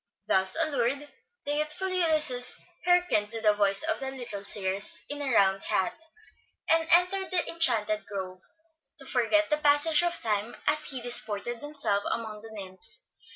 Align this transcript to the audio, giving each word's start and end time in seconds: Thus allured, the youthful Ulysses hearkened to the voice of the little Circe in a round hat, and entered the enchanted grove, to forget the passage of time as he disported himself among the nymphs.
Thus 0.25 0.55
allured, 0.59 1.09
the 1.45 1.53
youthful 1.57 1.89
Ulysses 1.89 2.59
hearkened 2.85 3.29
to 3.29 3.39
the 3.39 3.53
voice 3.53 3.83
of 3.83 3.99
the 3.99 4.09
little 4.09 4.43
Circe 4.43 4.97
in 5.09 5.21
a 5.21 5.31
round 5.31 5.61
hat, 5.61 6.01
and 6.67 6.89
entered 6.89 7.29
the 7.29 7.47
enchanted 7.47 8.07
grove, 8.07 8.41
to 8.97 9.05
forget 9.05 9.51
the 9.51 9.57
passage 9.57 10.01
of 10.01 10.19
time 10.19 10.57
as 10.65 10.85
he 10.85 11.01
disported 11.01 11.59
himself 11.61 12.03
among 12.11 12.41
the 12.41 12.49
nymphs. 12.51 13.05